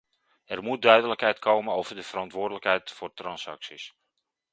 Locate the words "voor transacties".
2.91-3.93